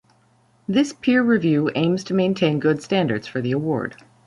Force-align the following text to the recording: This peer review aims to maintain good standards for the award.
This 0.67 0.93
peer 0.93 1.21
review 1.21 1.69
aims 1.75 2.03
to 2.05 2.15
maintain 2.15 2.59
good 2.59 2.81
standards 2.81 3.27
for 3.27 3.39
the 3.39 3.51
award. 3.51 3.97